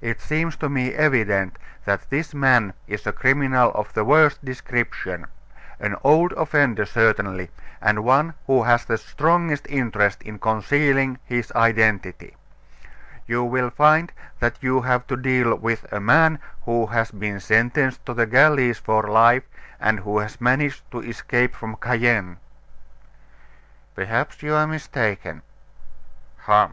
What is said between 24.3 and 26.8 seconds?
you are mistaken." "Hum!